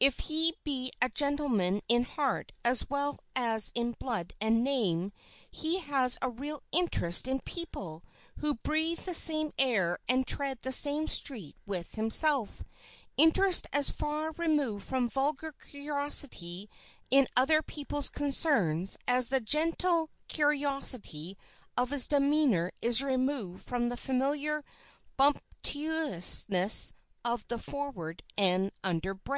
If 0.00 0.18
he 0.26 0.56
be 0.64 0.90
a 1.00 1.08
gentleman 1.08 1.82
in 1.86 2.02
heart 2.02 2.50
as 2.64 2.90
well 2.90 3.20
as 3.36 3.70
in 3.76 3.92
blood 4.00 4.32
and 4.40 4.64
name, 4.64 5.12
he 5.52 5.78
has 5.78 6.18
a 6.20 6.28
real 6.28 6.64
interest 6.72 7.28
in 7.28 7.38
people 7.38 8.02
who 8.38 8.54
breathe 8.56 8.98
the 9.02 9.14
same 9.14 9.52
air 9.56 10.00
and 10.08 10.26
tread 10.26 10.62
the 10.62 10.72
same 10.72 11.06
street 11.06 11.54
with 11.64 11.94
himself—interest 11.94 13.68
as 13.72 13.92
far 13.92 14.32
removed 14.32 14.84
from 14.84 15.08
vulgar 15.08 15.52
curiosity 15.52 16.68
in 17.08 17.28
other 17.36 17.62
people's 17.62 18.08
concerns 18.08 18.98
as 19.06 19.28
the 19.28 19.38
gentle 19.40 20.10
courtesy 20.28 21.36
of 21.76 21.90
his 21.90 22.08
demeanor 22.08 22.72
is 22.82 23.00
removed 23.00 23.64
from 23.64 23.90
the 23.90 23.96
familiar 23.96 24.64
bumptiousness 25.16 26.92
of 27.24 27.46
the 27.46 27.58
forward 27.58 28.24
and 28.36 28.72
underbred. 28.82 29.36